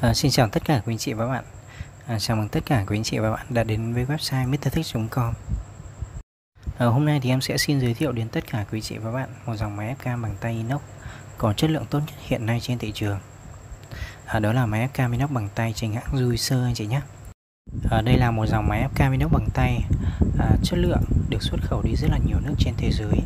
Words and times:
À, 0.00 0.14
xin 0.14 0.30
chào 0.30 0.48
tất 0.48 0.64
cả 0.64 0.82
quý 0.86 0.92
anh 0.92 0.98
chị 0.98 1.12
và 1.12 1.26
các 1.26 1.32
bạn. 1.32 1.44
À, 2.06 2.18
chào 2.18 2.36
mừng 2.36 2.48
tất 2.48 2.60
cả 2.66 2.84
quý 2.86 2.96
anh 2.96 3.02
chị 3.02 3.18
và 3.18 3.30
các 3.30 3.36
bạn 3.36 3.46
đã 3.50 3.64
đến 3.64 3.94
với 3.94 4.04
website 4.04 4.48
mrthick.com. 4.48 5.34
À, 6.78 6.86
hôm 6.86 7.04
nay 7.04 7.20
thì 7.22 7.30
em 7.30 7.40
sẽ 7.40 7.56
xin 7.56 7.80
giới 7.80 7.94
thiệu 7.94 8.12
đến 8.12 8.28
tất 8.28 8.44
cả 8.50 8.64
quý 8.72 8.78
anh 8.78 8.82
chị 8.82 8.98
và 8.98 9.10
các 9.10 9.16
bạn 9.16 9.28
một 9.46 9.56
dòng 9.56 9.76
máy 9.76 9.88
ép 9.88 9.98
cam 9.98 10.22
bằng 10.22 10.34
tay 10.40 10.52
inox 10.52 10.80
có 11.38 11.52
chất 11.52 11.70
lượng 11.70 11.84
tốt 11.90 11.98
nhất 12.06 12.14
hiện 12.20 12.46
nay 12.46 12.60
trên 12.60 12.78
thị 12.78 12.92
trường. 12.94 13.18
À, 14.26 14.38
đó 14.38 14.52
là 14.52 14.66
máy 14.66 14.80
ép 14.80 14.94
cam 14.94 15.12
inox 15.12 15.30
bằng 15.30 15.48
tay 15.54 15.72
chính 15.76 15.92
hãng 15.92 16.12
Juicer 16.12 16.64
anh 16.64 16.74
chị 16.74 16.86
nhé. 16.86 17.00
À, 17.90 18.00
đây 18.00 18.16
là 18.16 18.30
một 18.30 18.46
dòng 18.46 18.68
máy 18.68 18.80
ép 18.80 18.94
cam 18.94 19.12
inox 19.12 19.32
bằng 19.32 19.48
tay 19.54 19.80
à, 20.38 20.50
chất 20.62 20.78
lượng 20.78 21.02
được 21.28 21.42
xuất 21.42 21.60
khẩu 21.62 21.82
đi 21.82 21.96
rất 21.96 22.08
là 22.10 22.18
nhiều 22.26 22.38
nước 22.40 22.54
trên 22.58 22.74
thế 22.76 22.90
giới. 22.92 23.20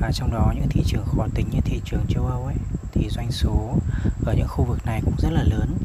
À, 0.00 0.10
trong 0.12 0.32
đó 0.32 0.52
những 0.54 0.68
thị 0.70 0.82
trường 0.86 1.04
khó 1.04 1.26
tính 1.34 1.46
như 1.52 1.60
thị 1.64 1.80
trường 1.84 2.04
châu 2.08 2.26
Âu 2.26 2.44
ấy 2.44 2.56
thì 2.92 3.08
doanh 3.08 3.30
số 3.30 3.78
ở 4.24 4.34
những 4.34 4.48
khu 4.48 4.64
vực 4.64 4.86
này 4.86 5.00
cũng 5.04 5.14
rất 5.18 5.30
là 5.32 5.42
lớn. 5.42 5.76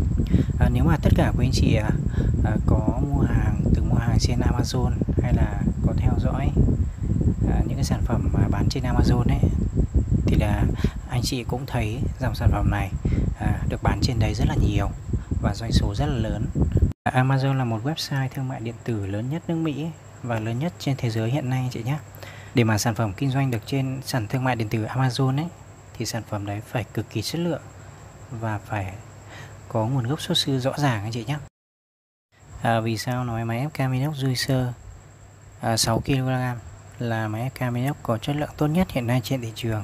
À, 0.60 0.70
nếu 0.74 0.84
mà 0.84 0.98
tất 1.02 1.10
cả 1.16 1.32
quý 1.38 1.46
anh 1.46 1.52
chị 1.54 1.76
à, 1.76 1.90
à, 2.46 2.56
có 2.66 3.00
mua 3.10 3.22
hàng 3.22 3.62
từng 3.76 3.90
mua 3.90 3.96
hàng 3.96 4.18
trên 4.20 4.40
Amazon 4.40 4.92
hay 5.24 5.34
là 5.34 5.62
có 5.86 5.94
theo 5.98 6.14
dõi 6.20 6.52
à, 7.50 7.62
những 7.68 7.76
cái 7.76 7.84
sản 7.84 8.02
phẩm 8.06 8.30
mà 8.34 8.48
bán 8.52 8.70
trên 8.70 8.84
Amazon 8.84 9.24
ấy 9.30 9.40
thì 10.26 10.36
là 10.36 10.64
anh 11.10 11.22
chị 11.24 11.44
cũng 11.44 11.66
thấy 11.66 12.00
dòng 12.20 12.36
sản 12.36 12.50
phẩm 12.52 12.72
này 12.72 12.92
à, 13.40 13.60
được 13.70 13.84
bán 13.84 14.00
trên 14.02 14.20
đấy 14.20 14.34
rất 14.34 14.46
là 14.48 14.56
nhiều 14.68 14.90
và 15.42 15.54
doanh 15.56 15.72
số 15.72 15.96
rất 15.96 16.06
là 16.06 16.16
lớn. 16.16 16.46
À, 17.04 17.24
Amazon 17.24 17.54
là 17.54 17.64
một 17.64 17.80
website 17.84 18.28
thương 18.36 18.48
mại 18.48 18.60
điện 18.60 18.76
tử 18.84 19.06
lớn 19.06 19.30
nhất 19.30 19.42
nước 19.48 19.56
Mỹ 19.56 19.88
và 20.24 20.40
lớn 20.40 20.60
nhất 20.60 20.74
trên 20.80 20.96
thế 20.98 21.10
giới 21.10 21.32
hiện 21.32 21.50
nay 21.50 21.70
chị 21.72 21.84
nhé. 21.84 21.98
Để 22.56 22.64
mà 22.64 22.78
sản 22.78 22.96
phẩm 22.96 23.14
kinh 23.18 23.32
doanh 23.32 23.52
được 23.52 23.62
trên 23.66 24.02
sàn 24.06 24.28
thương 24.28 24.44
mại 24.44 24.56
điện 24.56 24.70
tử 24.70 24.86
Amazon 24.86 25.38
ấy 25.38 25.48
thì 25.98 26.06
sản 26.06 26.24
phẩm 26.30 26.46
đấy 26.46 26.62
phải 26.68 26.84
cực 26.84 27.10
kỳ 27.10 27.22
chất 27.22 27.40
lượng 27.40 27.62
và 28.32 28.58
phải 28.58 28.94
có 29.70 29.86
nguồn 29.86 30.08
gốc 30.08 30.22
xuất 30.22 30.38
xứ 30.38 30.60
rõ 30.60 30.74
ràng 30.78 31.04
anh 31.04 31.12
chị 31.12 31.26
nhé. 31.26 31.38
À, 32.62 32.80
vì 32.80 32.98
sao? 32.98 33.24
Nói 33.24 33.46
máy 33.46 33.60
ép 33.60 33.74
Caminox 33.74 34.16
Juicer 34.16 34.72
à, 35.62 35.78
6 35.78 36.00
kg 36.06 36.30
là 37.00 37.28
máy 37.28 37.42
ép 37.42 37.56
Caminox 37.56 37.96
có 38.04 38.18
chất 38.18 38.36
lượng 38.36 38.50
tốt 38.58 38.68
nhất 38.68 38.88
hiện 38.92 39.08
nay 39.08 39.22
trên 39.24 39.42
thị 39.42 39.52
trường. 39.56 39.84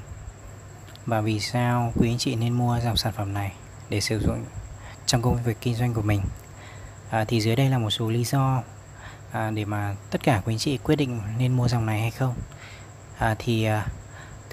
Và 1.05 1.21
vì 1.21 1.39
sao 1.39 1.93
quý 1.95 2.09
anh 2.09 2.17
chị 2.17 2.35
nên 2.35 2.53
mua 2.53 2.79
dòng 2.83 2.97
sản 2.97 3.13
phẩm 3.13 3.33
này 3.33 3.53
để 3.89 4.01
sử 4.01 4.19
dụng 4.19 4.45
trong 5.05 5.21
công 5.21 5.43
việc 5.43 5.57
kinh 5.61 5.75
doanh 5.75 5.93
của 5.93 6.01
mình? 6.01 6.21
À, 7.09 7.25
thì 7.27 7.41
dưới 7.41 7.55
đây 7.55 7.69
là 7.69 7.77
một 7.77 7.89
số 7.89 8.09
lý 8.09 8.23
do 8.23 8.63
à, 9.31 9.51
để 9.51 9.65
mà 9.65 9.95
tất 10.09 10.23
cả 10.23 10.41
quý 10.45 10.53
anh 10.53 10.59
chị 10.59 10.77
quyết 10.77 10.95
định 10.95 11.21
nên 11.37 11.53
mua 11.53 11.67
dòng 11.67 11.85
này 11.85 12.01
hay 12.01 12.11
không? 12.11 12.33
À, 13.17 13.35
thì 13.39 13.63
à, 13.63 13.87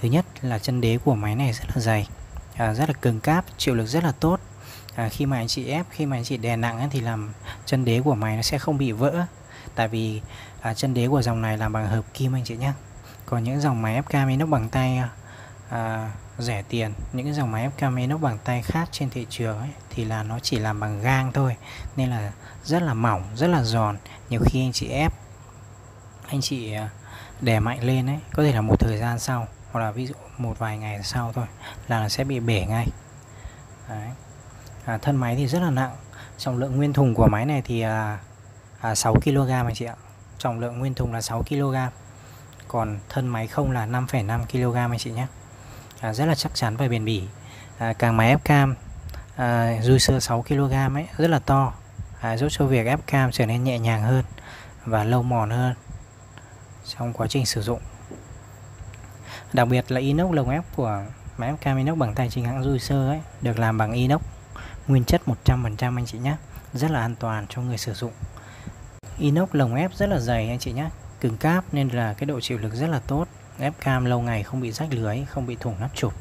thứ 0.00 0.08
nhất 0.08 0.26
là 0.42 0.58
chân 0.58 0.80
đế 0.80 0.98
của 1.04 1.14
máy 1.14 1.34
này 1.34 1.52
rất 1.52 1.64
là 1.74 1.80
dày 1.80 2.08
à, 2.56 2.74
rất 2.74 2.88
là 2.88 2.94
cứng 3.02 3.20
cáp 3.20 3.44
chịu 3.58 3.74
lực 3.74 3.86
rất 3.86 4.04
là 4.04 4.12
tốt. 4.12 4.40
À, 4.94 5.08
khi 5.08 5.26
mà 5.26 5.36
anh 5.36 5.48
chị 5.48 5.68
ép 5.68 5.86
khi 5.90 6.06
mà 6.06 6.16
anh 6.16 6.24
chị 6.24 6.36
đè 6.36 6.56
nặng 6.56 6.88
thì 6.90 7.00
làm 7.00 7.32
chân 7.66 7.84
đế 7.84 8.00
của 8.00 8.14
máy 8.14 8.36
nó 8.36 8.42
sẽ 8.42 8.58
không 8.58 8.78
bị 8.78 8.92
vỡ. 8.92 9.26
Tại 9.74 9.88
vì 9.88 10.20
à, 10.60 10.74
chân 10.74 10.94
đế 10.94 11.08
của 11.08 11.22
dòng 11.22 11.42
này 11.42 11.58
làm 11.58 11.72
bằng 11.72 11.86
hợp 11.86 12.04
kim 12.14 12.36
anh 12.36 12.44
chị 12.44 12.56
nhé 12.56 12.72
còn 13.26 13.44
những 13.44 13.60
dòng 13.60 13.82
máy 13.82 13.94
ép 13.94 14.08
cam 14.08 14.28
inox 14.28 14.48
bằng 14.48 14.68
tay 14.68 15.02
à, 15.68 16.10
rẻ 16.38 16.62
tiền. 16.62 16.92
Những 17.12 17.26
cái 17.26 17.34
dòng 17.34 17.52
máy 17.52 17.62
ép 17.62 17.76
cam 17.76 17.96
inox 17.96 18.20
bằng 18.20 18.38
tay 18.44 18.62
khác 18.62 18.88
trên 18.92 19.10
thị 19.10 19.26
trường 19.30 19.58
ấy, 19.58 19.70
thì 19.90 20.04
là 20.04 20.22
nó 20.22 20.38
chỉ 20.38 20.58
làm 20.58 20.80
bằng 20.80 21.02
gang 21.02 21.32
thôi. 21.32 21.56
Nên 21.96 22.10
là 22.10 22.32
rất 22.64 22.82
là 22.82 22.94
mỏng 22.94 23.22
rất 23.34 23.46
là 23.46 23.62
giòn. 23.62 23.96
Nhiều 24.30 24.40
khi 24.44 24.60
anh 24.60 24.72
chị 24.72 24.88
ép 24.88 25.12
anh 26.26 26.40
chị 26.40 26.72
à, 26.72 26.90
đè 27.40 27.60
mạnh 27.60 27.84
lên 27.84 28.06
ấy 28.06 28.18
có 28.32 28.42
thể 28.42 28.52
là 28.52 28.60
một 28.60 28.80
thời 28.80 28.98
gian 28.98 29.18
sau 29.18 29.46
hoặc 29.72 29.80
là 29.80 29.90
ví 29.90 30.06
dụ 30.06 30.14
một 30.38 30.58
vài 30.58 30.78
ngày 30.78 31.02
sau 31.02 31.32
thôi 31.34 31.46
là 31.88 32.00
nó 32.00 32.08
sẽ 32.08 32.24
bị 32.24 32.40
bể 32.40 32.66
ngay. 32.66 32.86
Đấy. 33.88 34.08
À, 34.84 34.98
thân 34.98 35.16
máy 35.16 35.36
thì 35.36 35.46
rất 35.46 35.62
là 35.62 35.70
nặng. 35.70 35.96
Trọng 36.38 36.58
lượng 36.58 36.76
nguyên 36.76 36.92
thùng 36.92 37.14
của 37.14 37.26
máy 37.26 37.46
này 37.46 37.62
thì 37.62 37.80
à, 37.80 38.18
à, 38.80 38.94
6 38.94 39.14
kg 39.24 39.50
anh 39.50 39.74
chị 39.74 39.84
ạ. 39.84 39.94
Trọng 40.38 40.60
lượng 40.60 40.78
nguyên 40.78 40.94
thùng 40.94 41.12
là 41.12 41.20
6 41.20 41.42
kg 41.48 41.76
còn 42.68 42.98
thân 43.08 43.26
máy 43.26 43.46
không 43.46 43.70
là 43.70 43.86
5,5 43.86 44.44
kg 44.44 44.76
anh 44.76 44.98
chị 44.98 45.10
nhé. 45.10 45.26
À, 46.00 46.12
rất 46.12 46.26
là 46.26 46.34
chắc 46.34 46.54
chắn 46.54 46.76
và 46.76 46.88
bền 46.88 47.04
bỉ. 47.04 47.22
À, 47.78 47.92
càng 47.92 48.16
máy 48.16 48.28
ép 48.28 48.44
cam 48.44 48.74
à, 49.36 49.76
sơ 50.00 50.20
6 50.20 50.42
kg 50.48 50.72
ấy 50.72 51.06
rất 51.18 51.28
là 51.30 51.38
to. 51.38 51.72
À, 52.20 52.36
giúp 52.36 52.48
cho 52.50 52.66
việc 52.66 52.86
ép 52.86 53.06
cam 53.06 53.30
trở 53.30 53.46
nên 53.46 53.64
nhẹ 53.64 53.78
nhàng 53.78 54.02
hơn 54.02 54.24
và 54.84 55.04
lâu 55.04 55.22
mòn 55.22 55.50
hơn 55.50 55.74
trong 56.86 57.12
quá 57.12 57.26
trình 57.26 57.46
sử 57.46 57.62
dụng 57.62 57.80
đặc 59.52 59.68
biệt 59.68 59.92
là 59.92 60.00
inox 60.00 60.34
lồng 60.34 60.50
ép 60.50 60.64
của 60.76 61.02
máy 61.38 61.48
ép 61.48 61.60
cam 61.60 61.76
inox 61.76 61.98
bằng 61.98 62.14
tay 62.14 62.28
chính 62.30 62.44
hãng 62.44 62.62
Juicer 62.62 63.08
ấy 63.08 63.20
được 63.40 63.58
làm 63.58 63.78
bằng 63.78 63.92
inox. 63.92 64.20
Nguyên 64.88 65.04
chất 65.04 65.22
100% 65.44 65.96
anh 65.96 66.06
chị 66.06 66.18
nhé 66.18 66.36
rất 66.72 66.90
là 66.90 67.00
an 67.00 67.14
toàn 67.20 67.46
cho 67.48 67.62
người 67.62 67.78
sử 67.78 67.94
dụng. 67.94 68.12
Inox 69.18 69.48
lồng 69.52 69.74
ép 69.74 69.94
rất 69.94 70.08
là 70.08 70.18
dày 70.18 70.48
anh 70.48 70.58
chị 70.58 70.72
nhé 70.72 70.88
cứng 71.20 71.36
cáp 71.36 71.64
nên 71.72 71.88
là 71.88 72.14
cái 72.14 72.26
độ 72.26 72.40
chịu 72.40 72.58
lực 72.58 72.74
rất 72.74 72.86
là 72.86 72.98
tốt. 72.98 73.28
Ép 73.58 73.80
cam 73.80 74.04
lâu 74.04 74.20
ngày 74.20 74.42
không 74.42 74.60
bị 74.60 74.72
rách 74.72 74.88
lưới 74.94 75.24
không 75.28 75.46
bị 75.46 75.56
thủng 75.60 75.74
nắp 75.80 75.94
chụp. 75.94 76.12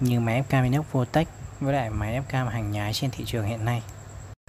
Như 0.00 0.20
máy 0.20 0.34
ép 0.34 0.48
cam 0.48 0.64
inox 0.64 0.84
vortex 0.92 1.26
với 1.60 1.74
lại 1.74 1.90
máy 1.90 2.12
ép 2.12 2.28
cam 2.28 2.48
hàng 2.48 2.70
nhái 2.70 2.92
trên 2.92 3.10
thị 3.10 3.24
trường 3.26 3.46
hiện 3.46 3.64
nay. 3.64 3.82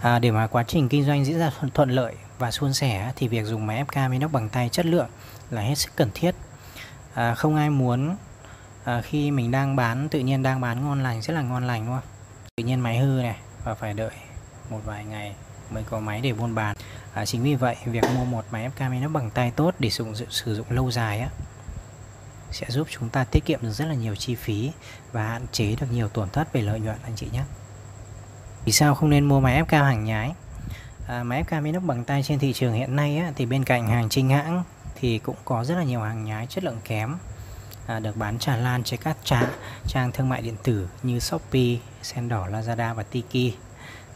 À, 0.02 0.18
để 0.18 0.30
mà 0.30 0.46
quá 0.46 0.64
trình 0.68 0.88
kinh 0.88 1.04
doanh 1.04 1.24
diễn 1.24 1.38
ra 1.38 1.50
thuận 1.74 1.90
lợi 1.90 2.14
và 2.38 2.50
suôn 2.50 2.72
sẻ 2.72 3.12
thì 3.16 3.28
việc 3.28 3.44
dùng 3.44 3.66
máy 3.66 3.76
ép 3.76 3.88
cam 3.88 4.12
inox 4.12 4.32
bằng 4.32 4.48
tay 4.48 4.68
chất 4.68 4.86
lượng 4.86 5.08
là 5.50 5.62
hết 5.62 5.74
sức 5.74 5.90
cần 5.96 6.10
thiết 6.14 6.34
à, 7.16 7.34
không 7.34 7.56
ai 7.56 7.70
muốn 7.70 8.16
à, 8.84 9.00
khi 9.00 9.30
mình 9.30 9.50
đang 9.50 9.76
bán 9.76 10.08
tự 10.08 10.18
nhiên 10.18 10.42
đang 10.42 10.60
bán 10.60 10.84
ngon 10.84 11.02
lành 11.02 11.22
rất 11.22 11.34
là 11.34 11.42
ngon 11.42 11.66
lành 11.66 11.86
đúng 11.86 11.94
không? 11.94 12.08
Tự 12.56 12.64
nhiên 12.64 12.80
máy 12.80 12.98
hư 12.98 13.20
này 13.22 13.36
và 13.64 13.74
phải 13.74 13.94
đợi 13.94 14.10
một 14.70 14.80
vài 14.84 15.04
ngày 15.04 15.34
mới 15.70 15.82
có 15.90 16.00
máy 16.00 16.20
để 16.20 16.32
buôn 16.32 16.54
bán. 16.54 16.76
À, 17.14 17.26
chính 17.26 17.42
vì 17.42 17.54
vậy 17.54 17.76
việc 17.84 18.04
mua 18.14 18.24
một 18.24 18.44
máy 18.50 18.68
fk 18.68 18.70
cam 18.76 19.12
bằng 19.12 19.30
tay 19.30 19.52
tốt 19.56 19.74
để 19.78 19.90
sử 19.90 20.04
dụng 20.04 20.14
sử 20.30 20.54
dụng 20.54 20.66
lâu 20.70 20.90
dài 20.90 21.20
á 21.20 21.28
sẽ 22.50 22.66
giúp 22.68 22.86
chúng 22.90 23.08
ta 23.08 23.24
tiết 23.24 23.44
kiệm 23.44 23.62
được 23.62 23.72
rất 23.72 23.84
là 23.84 23.94
nhiều 23.94 24.14
chi 24.14 24.34
phí 24.34 24.72
và 25.12 25.22
hạn 25.22 25.46
chế 25.52 25.76
được 25.80 25.86
nhiều 25.92 26.08
tổn 26.08 26.28
thất 26.30 26.52
về 26.52 26.62
lợi 26.62 26.80
nhuận 26.80 26.96
anh 27.04 27.12
chị 27.16 27.28
nhé. 27.32 27.42
Vì 28.64 28.72
sao 28.72 28.94
không 28.94 29.10
nên 29.10 29.24
mua 29.24 29.40
máy 29.40 29.62
FK 29.62 29.84
hàng 29.84 30.04
nhái? 30.04 30.32
À, 31.08 31.22
máy 31.22 31.44
FK 31.44 31.62
Minox 31.62 31.82
bằng 31.82 32.04
tay 32.04 32.22
trên 32.22 32.38
thị 32.38 32.52
trường 32.52 32.72
hiện 32.72 32.96
nay 32.96 33.18
á, 33.18 33.32
thì 33.36 33.46
bên 33.46 33.64
cạnh 33.64 33.86
hàng 33.86 34.08
chính 34.08 34.30
hãng 34.30 34.62
thì 35.00 35.18
cũng 35.18 35.36
có 35.44 35.64
rất 35.64 35.74
là 35.74 35.82
nhiều 35.82 36.00
hàng 36.00 36.24
nhái 36.24 36.46
chất 36.46 36.64
lượng 36.64 36.78
kém 36.84 37.16
à, 37.86 37.98
được 37.98 38.16
bán 38.16 38.38
tràn 38.38 38.64
lan 38.64 38.84
trên 38.84 39.00
các 39.02 39.16
trang, 39.24 39.48
trang 39.86 40.12
thương 40.12 40.28
mại 40.28 40.42
điện 40.42 40.56
tử 40.62 40.88
như 41.02 41.18
Shopee, 41.18 41.76
Sen 42.02 42.28
đỏ, 42.28 42.46
Lazada 42.46 42.94
và 42.94 43.02
Tiki. 43.02 43.54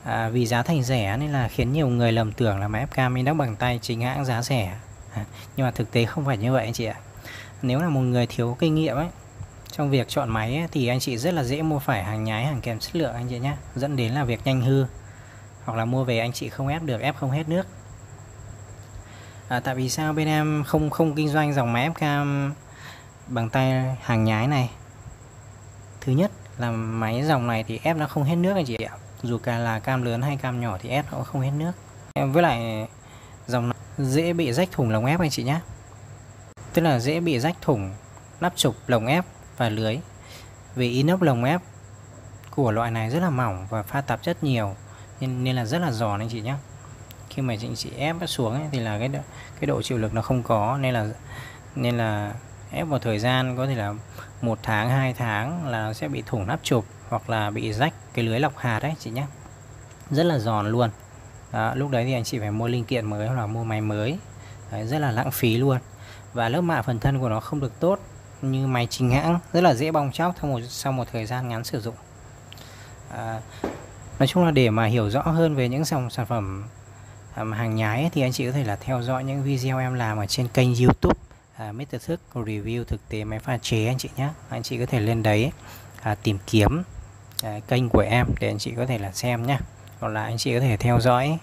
À, 0.04 0.28
vì 0.28 0.46
giá 0.46 0.62
thành 0.62 0.82
rẻ 0.82 1.16
nên 1.16 1.32
là 1.32 1.48
khiến 1.48 1.72
nhiều 1.72 1.88
người 1.88 2.12
lầm 2.12 2.32
tưởng 2.32 2.60
là 2.60 2.68
máy 2.68 2.80
ép 2.80 2.90
cam 2.90 3.14
inox 3.14 3.36
bằng 3.36 3.56
tay 3.56 3.78
chính 3.82 4.00
hãng 4.00 4.24
giá 4.24 4.42
rẻ. 4.42 4.76
À, 5.14 5.24
nhưng 5.56 5.66
mà 5.66 5.70
thực 5.70 5.92
tế 5.92 6.04
không 6.04 6.24
phải 6.24 6.36
như 6.36 6.52
vậy 6.52 6.64
anh 6.64 6.72
chị 6.72 6.84
ạ. 6.84 6.96
Nếu 7.62 7.80
là 7.80 7.88
một 7.88 8.00
người 8.00 8.26
thiếu 8.26 8.56
kinh 8.58 8.74
nghiệm 8.74 8.96
ấy 8.96 9.08
trong 9.72 9.90
việc 9.90 10.08
chọn 10.08 10.28
máy 10.28 10.56
ấy, 10.56 10.68
thì 10.72 10.86
anh 10.86 11.00
chị 11.00 11.18
rất 11.18 11.34
là 11.34 11.44
dễ 11.44 11.62
mua 11.62 11.78
phải 11.78 12.04
hàng 12.04 12.24
nhái 12.24 12.46
hàng 12.46 12.60
kém 12.60 12.78
chất 12.78 12.96
lượng 12.96 13.14
anh 13.14 13.28
chị 13.28 13.38
nhé 13.38 13.56
dẫn 13.76 13.96
đến 13.96 14.12
là 14.12 14.24
việc 14.24 14.40
nhanh 14.44 14.60
hư 14.60 14.86
hoặc 15.64 15.76
là 15.76 15.84
mua 15.84 16.04
về 16.04 16.18
anh 16.18 16.32
chị 16.32 16.48
không 16.48 16.68
ép 16.68 16.82
được 16.82 17.00
ép 17.00 17.16
không 17.16 17.30
hết 17.30 17.48
nước 17.48 17.66
à, 19.50 19.60
tại 19.60 19.74
vì 19.74 19.88
sao 19.88 20.12
bên 20.12 20.28
em 20.28 20.64
không 20.66 20.90
không 20.90 21.14
kinh 21.14 21.28
doanh 21.28 21.52
dòng 21.52 21.72
máy 21.72 21.82
ép 21.82 21.94
cam 21.94 22.54
bằng 23.26 23.50
tay 23.50 23.96
hàng 24.02 24.24
nhái 24.24 24.46
này? 24.46 24.70
Thứ 26.00 26.12
nhất 26.12 26.30
là 26.58 26.70
máy 26.70 27.22
dòng 27.22 27.46
này 27.46 27.64
thì 27.64 27.80
ép 27.82 27.96
nó 27.96 28.06
không 28.06 28.24
hết 28.24 28.36
nước 28.36 28.54
anh 28.54 28.64
chị 28.64 28.76
ạ. 28.76 28.96
Dù 29.22 29.38
cả 29.38 29.58
là 29.58 29.78
cam 29.78 30.02
lớn 30.02 30.22
hay 30.22 30.36
cam 30.36 30.60
nhỏ 30.60 30.78
thì 30.82 30.88
ép 30.88 31.12
nó 31.12 31.22
không 31.22 31.40
hết 31.40 31.50
nước. 31.50 31.72
Em 32.14 32.32
với 32.32 32.42
lại 32.42 32.88
dòng 33.46 33.68
này 33.68 33.78
dễ 33.98 34.32
bị 34.32 34.52
rách 34.52 34.68
thủng 34.72 34.90
lồng 34.90 35.06
ép 35.06 35.20
anh 35.20 35.30
chị 35.30 35.42
nhé 35.42 35.60
tức 36.72 36.82
là 36.82 36.98
dễ 36.98 37.20
bị 37.20 37.40
rách 37.40 37.56
thủng 37.60 37.94
nắp 38.40 38.56
trục 38.56 38.74
lồng 38.86 39.06
ép 39.06 39.24
và 39.56 39.68
lưới. 39.68 39.98
Vì 40.74 40.90
inox 40.90 41.22
lồng 41.22 41.44
ép 41.44 41.60
của 42.50 42.70
loại 42.70 42.90
này 42.90 43.10
rất 43.10 43.20
là 43.20 43.30
mỏng 43.30 43.66
và 43.70 43.82
pha 43.82 44.00
tạp 44.00 44.22
chất 44.22 44.44
nhiều 44.44 44.74
nên, 45.20 45.44
nên 45.44 45.56
là 45.56 45.64
rất 45.64 45.78
là 45.78 45.92
giòn 45.92 46.20
anh 46.20 46.28
chị 46.28 46.40
nhé 46.40 46.54
khi 47.30 47.42
mà 47.42 47.56
chị, 47.60 47.68
chị 47.76 47.90
ép 47.96 48.16
xuống 48.26 48.52
ấy, 48.52 48.62
thì 48.72 48.80
là 48.80 48.98
cái 48.98 49.10
cái 49.60 49.66
độ 49.66 49.82
chịu 49.82 49.98
lực 49.98 50.14
nó 50.14 50.22
không 50.22 50.42
có. 50.42 50.78
Nên 50.80 50.94
là 50.94 51.08
nên 51.74 51.96
là 51.96 52.34
ép 52.70 52.86
một 52.86 53.02
thời 53.02 53.18
gian 53.18 53.56
có 53.56 53.66
thể 53.66 53.74
là 53.74 53.94
một 54.42 54.58
tháng 54.62 54.90
hai 54.90 55.14
tháng 55.14 55.66
là 55.66 55.92
sẽ 55.92 56.08
bị 56.08 56.22
thủng 56.26 56.46
nắp 56.46 56.60
chụp 56.62 56.84
hoặc 57.08 57.30
là 57.30 57.50
bị 57.50 57.72
rách 57.72 57.94
cái 58.14 58.24
lưới 58.24 58.40
lọc 58.40 58.56
hạt 58.56 58.80
đấy 58.82 58.94
chị 58.98 59.10
nhé 59.10 59.26
rất 60.10 60.26
là 60.26 60.38
giòn 60.38 60.70
luôn. 60.70 60.90
Đó, 61.52 61.74
lúc 61.74 61.90
đấy 61.90 62.04
thì 62.04 62.12
anh 62.12 62.24
chị 62.24 62.38
phải 62.38 62.50
mua 62.50 62.68
linh 62.68 62.84
kiện 62.84 63.10
mới 63.10 63.26
hoặc 63.26 63.36
là 63.36 63.46
mua 63.46 63.64
máy 63.64 63.80
mới. 63.80 64.18
Đấy, 64.70 64.86
rất 64.86 64.98
là 64.98 65.10
lãng 65.10 65.30
phí 65.30 65.56
luôn. 65.56 65.78
Và 66.32 66.48
lớp 66.48 66.60
mạ 66.60 66.82
phần 66.82 67.00
thân 67.00 67.20
của 67.20 67.28
nó 67.28 67.40
không 67.40 67.60
được 67.60 67.80
tốt 67.80 67.98
như 68.42 68.66
máy 68.66 68.86
chính 68.90 69.10
hãng 69.10 69.38
rất 69.52 69.60
là 69.60 69.74
dễ 69.74 69.90
bong 69.90 70.12
chóc 70.12 70.34
sau 70.40 70.50
một, 70.50 70.60
sau 70.68 70.92
một 70.92 71.04
thời 71.12 71.26
gian 71.26 71.48
ngắn 71.48 71.64
sử 71.64 71.80
dụng. 71.80 71.94
À, 73.10 73.40
nói 74.18 74.26
chung 74.26 74.44
là 74.44 74.50
để 74.50 74.70
mà 74.70 74.84
hiểu 74.84 75.10
rõ 75.10 75.22
hơn 75.22 75.54
về 75.54 75.68
những 75.68 75.84
dòng 75.84 76.10
sản 76.10 76.26
phẩm 76.26 76.64
À, 77.34 77.44
hàng 77.44 77.74
nhái 77.74 78.10
thì 78.12 78.22
anh 78.22 78.32
chị 78.32 78.46
có 78.46 78.52
thể 78.52 78.64
là 78.64 78.76
theo 78.76 79.02
dõi 79.02 79.24
những 79.24 79.42
video 79.42 79.78
em 79.78 79.94
làm 79.94 80.18
ở 80.18 80.26
trên 80.26 80.48
kênh 80.48 80.68
youtube 80.74 81.18
à, 81.56 81.68
uh, 81.68 81.74
Mr. 81.74 81.96
Thức 82.06 82.20
review 82.34 82.84
thực 82.84 83.08
tế 83.08 83.24
máy 83.24 83.38
pha 83.38 83.58
chế 83.58 83.86
anh 83.86 83.98
chị 83.98 84.08
nhé 84.16 84.28
anh 84.48 84.62
chị 84.62 84.78
có 84.78 84.86
thể 84.86 85.00
lên 85.00 85.22
đấy 85.22 85.52
uh, 86.12 86.18
tìm 86.22 86.38
kiếm 86.46 86.82
uh, 87.46 87.68
kênh 87.68 87.88
của 87.88 88.00
em 88.00 88.26
để 88.40 88.48
anh 88.48 88.58
chị 88.58 88.72
có 88.76 88.86
thể 88.86 88.98
là 88.98 89.12
xem 89.12 89.46
nhé 89.46 89.58
hoặc 90.00 90.08
là 90.08 90.22
anh 90.22 90.38
chị 90.38 90.54
có 90.54 90.60
thể 90.60 90.76
theo 90.76 91.00
dõi 91.00 91.38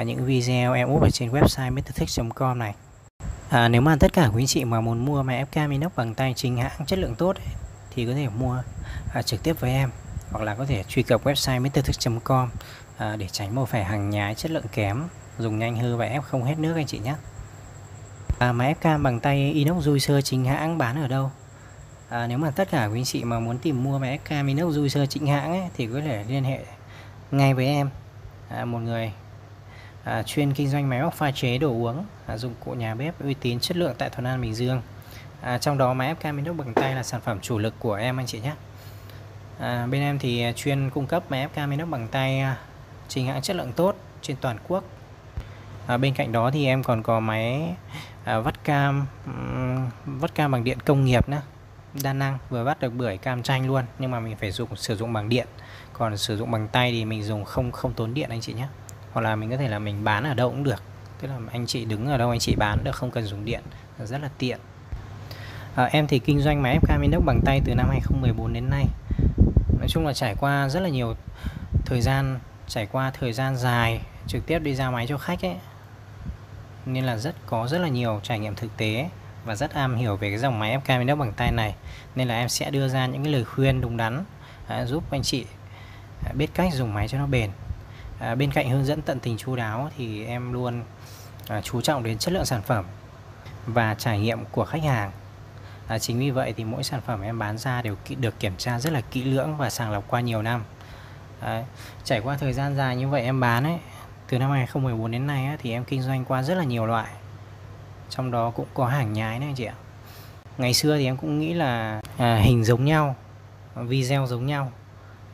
uh, 0.00 0.06
những 0.06 0.24
video 0.24 0.72
em 0.72 0.88
úp 0.88 1.02
ở 1.02 1.10
trên 1.10 1.30
website 1.30 1.72
mrtech.com 1.72 2.58
này. 2.58 2.74
À, 3.50 3.68
nếu 3.68 3.80
mà 3.80 3.96
tất 4.00 4.12
cả 4.12 4.30
quý 4.34 4.42
anh 4.42 4.46
chị 4.46 4.64
mà 4.64 4.80
muốn 4.80 5.04
mua 5.04 5.22
máy 5.22 5.36
ép 5.36 5.52
cam 5.52 5.70
inox 5.70 5.92
bằng 5.96 6.14
tay 6.14 6.32
chính 6.36 6.56
hãng 6.56 6.86
chất 6.86 6.98
lượng 6.98 7.14
tốt 7.14 7.36
ấy, 7.36 7.54
thì 7.94 8.06
có 8.06 8.12
thể 8.14 8.28
mua 8.28 8.62
à, 9.14 9.22
trực 9.22 9.42
tiếp 9.42 9.60
với 9.60 9.70
em. 9.70 9.90
Hoặc 10.30 10.44
là 10.44 10.54
có 10.54 10.66
thể 10.66 10.84
truy 10.88 11.02
cập 11.02 11.24
website 11.24 11.60
mrtech.com 11.60 12.50
à, 12.96 13.16
để 13.16 13.28
tránh 13.32 13.54
mua 13.54 13.64
phải 13.64 13.84
hàng 13.84 14.10
nhái 14.10 14.34
chất 14.34 14.50
lượng 14.50 14.64
kém 14.72 15.08
dùng 15.40 15.58
nhanh 15.58 15.76
hư 15.76 15.96
và 15.96 16.04
ép 16.04 16.22
không 16.22 16.44
hết 16.44 16.58
nước 16.58 16.74
anh 16.76 16.86
chị 16.86 16.98
nhé. 16.98 17.14
À, 18.38 18.52
máy 18.52 18.68
ép 18.68 18.80
cam 18.80 19.02
bằng 19.02 19.20
tay 19.20 19.52
inox 19.52 19.88
juicer 19.88 20.20
chính 20.20 20.44
hãng 20.44 20.78
bán 20.78 21.02
ở 21.02 21.08
đâu? 21.08 21.30
À, 22.08 22.26
nếu 22.26 22.38
mà 22.38 22.50
tất 22.50 22.70
cả 22.70 22.86
quý 22.86 22.98
anh 22.98 23.04
chị 23.04 23.24
mà 23.24 23.38
muốn 23.40 23.58
tìm 23.58 23.84
mua 23.84 23.98
máy 23.98 24.10
ép 24.10 24.24
cam 24.24 24.46
inox 24.46 24.76
juicer 24.76 25.06
chính 25.06 25.26
hãng 25.26 25.50
ấy, 25.50 25.62
thì 25.76 25.86
có 25.86 26.00
thể 26.00 26.24
liên 26.28 26.44
hệ 26.44 26.64
ngay 27.30 27.54
với 27.54 27.66
em. 27.66 27.90
À, 28.48 28.64
một 28.64 28.78
người 28.78 29.12
à, 30.04 30.22
chuyên 30.22 30.52
kinh 30.52 30.68
doanh 30.68 30.88
máy 30.88 31.02
móc 31.02 31.14
pha 31.14 31.30
chế 31.30 31.58
đồ 31.58 31.68
uống 31.68 32.04
à, 32.26 32.36
dụng 32.36 32.54
cụ 32.64 32.72
nhà 32.72 32.94
bếp 32.94 33.22
uy 33.22 33.34
tín 33.34 33.60
chất 33.60 33.76
lượng 33.76 33.94
tại 33.98 34.10
Thuận 34.10 34.26
An 34.26 34.40
Bình 34.40 34.54
Dương. 34.54 34.82
À, 35.40 35.58
trong 35.58 35.78
đó 35.78 35.94
máy 35.94 36.08
ép 36.08 36.20
cam 36.20 36.36
inox 36.36 36.56
bằng 36.56 36.74
tay 36.74 36.94
là 36.94 37.02
sản 37.02 37.20
phẩm 37.20 37.40
chủ 37.40 37.58
lực 37.58 37.74
của 37.78 37.94
em 37.94 38.20
anh 38.20 38.26
chị 38.26 38.40
nhé. 38.40 38.52
À, 39.58 39.86
bên 39.86 40.00
em 40.00 40.18
thì 40.18 40.44
chuyên 40.56 40.90
cung 40.90 41.06
cấp 41.06 41.22
máy 41.28 41.40
ép 41.40 41.54
cam 41.54 41.70
inox 41.70 41.88
bằng 41.88 42.08
tay 42.08 42.40
à, 42.40 42.56
chính 43.08 43.26
hãng 43.26 43.42
chất 43.42 43.56
lượng 43.56 43.72
tốt 43.72 43.96
trên 44.22 44.36
toàn 44.40 44.58
quốc 44.68 44.84
à, 45.90 45.96
bên 45.96 46.14
cạnh 46.14 46.32
đó 46.32 46.50
thì 46.50 46.66
em 46.66 46.82
còn 46.82 47.02
có 47.02 47.20
máy 47.20 47.74
à, 48.24 48.38
vắt 48.38 48.64
cam 48.64 49.06
um, 49.26 50.18
vắt 50.18 50.34
cam 50.34 50.50
bằng 50.50 50.64
điện 50.64 50.78
công 50.80 51.04
nghiệp 51.04 51.28
nữa. 51.28 51.42
Đa 52.02 52.12
năng 52.12 52.38
vừa 52.50 52.64
vắt 52.64 52.80
được 52.80 52.90
bưởi 52.90 53.16
cam 53.16 53.42
chanh 53.42 53.66
luôn 53.66 53.84
nhưng 53.98 54.10
mà 54.10 54.20
mình 54.20 54.36
phải 54.36 54.50
dùng 54.50 54.76
sử 54.76 54.96
dụng 54.96 55.12
bằng 55.12 55.28
điện. 55.28 55.46
Còn 55.92 56.16
sử 56.16 56.36
dụng 56.36 56.50
bằng 56.50 56.68
tay 56.68 56.92
thì 56.92 57.04
mình 57.04 57.22
dùng 57.22 57.44
không 57.44 57.72
không 57.72 57.92
tốn 57.92 58.14
điện 58.14 58.30
anh 58.30 58.40
chị 58.40 58.52
nhé. 58.52 58.66
Hoặc 59.12 59.20
là 59.20 59.36
mình 59.36 59.50
có 59.50 59.56
thể 59.56 59.68
là 59.68 59.78
mình 59.78 60.04
bán 60.04 60.24
ở 60.24 60.34
đâu 60.34 60.50
cũng 60.50 60.64
được. 60.64 60.82
Tức 61.20 61.28
là 61.28 61.38
anh 61.52 61.66
chị 61.66 61.84
đứng 61.84 62.06
ở 62.06 62.18
đâu 62.18 62.30
anh 62.30 62.38
chị 62.38 62.54
bán 62.56 62.84
được 62.84 62.94
không 62.94 63.10
cần 63.10 63.24
dùng 63.24 63.44
điện 63.44 63.60
rất 63.98 64.22
là 64.22 64.28
tiện. 64.38 64.58
À, 65.74 65.84
em 65.84 66.06
thì 66.06 66.18
kinh 66.18 66.40
doanh 66.40 66.62
máy 66.62 66.72
ép 66.72 66.88
cam 66.88 67.02
inox 67.02 67.24
bằng 67.24 67.40
tay 67.44 67.60
từ 67.64 67.74
năm 67.74 67.88
2014 67.88 68.52
đến 68.52 68.70
nay. 68.70 68.86
Nói 69.78 69.88
chung 69.88 70.06
là 70.06 70.12
trải 70.12 70.34
qua 70.34 70.68
rất 70.68 70.80
là 70.80 70.88
nhiều 70.88 71.14
thời 71.86 72.00
gian 72.00 72.38
trải 72.68 72.86
qua 72.92 73.10
thời 73.20 73.32
gian 73.32 73.56
dài 73.56 74.00
trực 74.26 74.46
tiếp 74.46 74.58
đi 74.58 74.74
ra 74.74 74.90
máy 74.90 75.06
cho 75.08 75.18
khách 75.18 75.44
ấy 75.44 75.56
nên 76.86 77.04
là 77.04 77.16
rất 77.16 77.34
có 77.46 77.68
rất 77.68 77.78
là 77.78 77.88
nhiều 77.88 78.20
trải 78.22 78.38
nghiệm 78.38 78.54
thực 78.54 78.76
tế 78.76 79.08
và 79.44 79.54
rất 79.54 79.74
am 79.74 79.96
hiểu 79.96 80.16
về 80.16 80.30
cái 80.30 80.38
dòng 80.38 80.58
máy 80.58 80.70
ép 80.70 80.84
cam 80.84 81.18
bằng 81.18 81.32
tay 81.32 81.52
này. 81.52 81.74
Nên 82.14 82.28
là 82.28 82.34
em 82.34 82.48
sẽ 82.48 82.70
đưa 82.70 82.88
ra 82.88 83.06
những 83.06 83.24
cái 83.24 83.32
lời 83.32 83.44
khuyên 83.44 83.80
đúng 83.80 83.96
đắn 83.96 84.24
à, 84.66 84.84
giúp 84.84 85.04
anh 85.10 85.22
chị 85.22 85.46
à, 86.26 86.32
biết 86.32 86.50
cách 86.54 86.72
dùng 86.74 86.94
máy 86.94 87.08
cho 87.08 87.18
nó 87.18 87.26
bền. 87.26 87.50
À, 88.20 88.34
bên 88.34 88.50
cạnh 88.50 88.70
hướng 88.70 88.84
dẫn 88.84 89.02
tận 89.02 89.20
tình 89.20 89.36
chu 89.36 89.56
đáo 89.56 89.90
thì 89.96 90.24
em 90.24 90.52
luôn 90.52 90.82
à, 91.48 91.60
chú 91.60 91.80
trọng 91.80 92.02
đến 92.02 92.18
chất 92.18 92.32
lượng 92.34 92.44
sản 92.44 92.62
phẩm 92.62 92.84
và 93.66 93.94
trải 93.94 94.18
nghiệm 94.20 94.44
của 94.44 94.64
khách 94.64 94.82
hàng. 94.82 95.10
À, 95.88 95.98
chính 95.98 96.18
vì 96.18 96.30
vậy 96.30 96.54
thì 96.56 96.64
mỗi 96.64 96.84
sản 96.84 97.00
phẩm 97.06 97.22
em 97.22 97.38
bán 97.38 97.58
ra 97.58 97.82
đều 97.82 97.96
được 98.16 98.40
kiểm 98.40 98.52
tra 98.58 98.78
rất 98.78 98.92
là 98.92 99.00
kỹ 99.00 99.24
lưỡng 99.24 99.56
và 99.56 99.70
sàng 99.70 99.90
lọc 99.90 100.04
qua 100.08 100.20
nhiều 100.20 100.42
năm. 100.42 100.64
À, 101.40 101.64
trải 102.04 102.20
qua 102.20 102.36
thời 102.36 102.52
gian 102.52 102.76
dài 102.76 102.96
như 102.96 103.08
vậy 103.08 103.22
em 103.22 103.40
bán 103.40 103.64
ấy 103.64 103.78
từ 104.30 104.38
năm 104.38 104.50
2014 104.50 105.10
đến 105.10 105.26
nay 105.26 105.56
thì 105.62 105.72
em 105.72 105.84
kinh 105.84 106.02
doanh 106.02 106.24
qua 106.24 106.42
rất 106.42 106.54
là 106.54 106.64
nhiều 106.64 106.86
loại. 106.86 107.08
Trong 108.10 108.30
đó 108.30 108.50
cũng 108.50 108.66
có 108.74 108.86
hàng 108.86 109.12
nhái 109.12 109.38
này 109.38 109.52
chị 109.56 109.64
ạ. 109.64 109.74
Ngày 110.58 110.74
xưa 110.74 110.96
thì 110.96 111.04
em 111.04 111.16
cũng 111.16 111.38
nghĩ 111.38 111.54
là 111.54 112.00
à, 112.18 112.36
hình 112.36 112.64
giống 112.64 112.84
nhau 112.84 113.16
video 113.74 114.26
giống 114.26 114.46
nhau. 114.46 114.72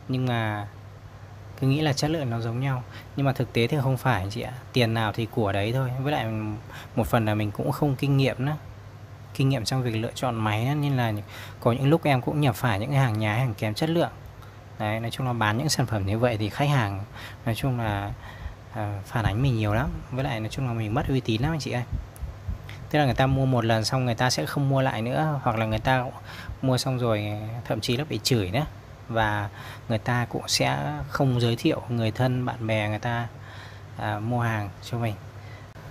Nhưng 0.08 0.26
mà 0.26 0.69
cứ 1.60 1.66
nghĩ 1.66 1.81
là 1.81 1.93
chất 1.93 2.10
lượng 2.10 2.31
nó 2.31 2.40
giống 2.40 2.60
nhau. 2.60 2.82
Nhưng 3.16 3.26
mà 3.26 3.32
thực 3.32 3.52
tế 3.52 3.66
thì 3.66 3.76
không 3.82 3.96
phải 3.96 4.26
chị 4.31 4.40
ạ. 4.40 4.52
Tiền 4.72 4.94
nào 4.94 5.12
thì 5.12 5.26
của 5.26 5.52
đấy 5.52 5.72
thôi. 5.72 5.90
Với 6.02 6.12
lại 6.12 6.26
một 6.96 7.06
phần 7.06 7.25
là 7.25 7.34
mình 7.34 7.50
cũng 7.50 7.72
không 7.72 7.96
kinh 7.96 8.16
nghiệm 8.16 8.44
nữa. 8.44 8.56
Kinh 9.34 9.49
nghiệm 9.49 9.64
trong 9.64 9.82
việc 9.82 9.96
lựa 9.96 10.12
chọn 10.14 10.34
máy 10.34 10.75
nên 10.75 10.96
là 10.96 11.12
có 11.60 11.72
những 11.72 11.88
lúc 11.88 12.04
em 12.04 12.20
cũng 12.20 12.40
nhập 12.40 12.54
phải 12.54 12.78
những 12.78 12.92
hàng 12.92 13.19
nhái 13.19 13.38
hàng 13.38 13.54
kém 13.54 13.75
chất 13.75 13.90
lượng. 13.90 14.12
Đấy 14.78 15.00
nói 15.00 15.10
chung 15.10 15.26
là 15.26 15.32
bán 15.32 15.58
những 15.58 15.69
sản 15.69 15.87
phẩm 15.87 16.06
như 16.06 16.19
vậy 16.19 16.37
thì 16.37 16.49
khách 16.49 16.69
hàng 16.69 17.00
nói 17.44 17.54
chung 17.54 17.81
là 17.81 18.12
à, 18.76 19.00
phản 19.06 19.25
ánh 19.25 19.43
mình 19.43 19.56
nhiều 19.56 19.75
lắm. 19.75 19.90
Với 20.11 20.25
lại 20.25 20.40
nói 20.40 20.49
chung 20.49 20.67
là 20.67 20.73
mình 20.73 20.94
mất 20.94 21.08
uy 21.08 21.20
tín 21.20 21.43
lắm 21.43 21.52
anh 21.52 21.61
chị 21.61 21.70
ơi. 21.70 21.82
Tức 22.90 22.99
là 22.99 23.05
người 23.05 23.14
ta 23.14 23.26
mua 23.26 23.46
một 23.46 23.64
lần 23.64 23.84
xong 23.84 24.05
người 24.05 24.14
ta 24.14 24.31
sẽ 24.31 24.46
không 24.46 24.69
mua 24.69 24.82
lại 24.82 25.02
nữa 25.02 25.40
hoặc 25.43 25.56
là 25.56 25.67
người 25.67 25.78
ta 25.78 26.05
mua 26.62 26.78
xong 26.78 26.99
rồi 26.99 27.32
thậm 27.64 27.81
chí 27.81 27.96
là 27.96 28.05
bị 28.05 28.20
chửi 28.23 28.50
nữa. 28.50 28.67
Và 29.08 29.49
người 29.88 29.99
ta 29.99 30.26
cũng 30.28 30.49
sẽ 30.49 30.99
không 31.08 31.40
giới 31.40 31.56
thiệu 31.56 31.82
người 31.88 32.11
thân 32.11 32.44
bạn 32.44 32.67
bè 32.67 32.88
người 32.88 32.99
ta 32.99 33.28
à, 33.96 34.19
mua 34.19 34.40
hàng 34.40 34.69
cho 34.82 34.99
mình. 34.99 35.14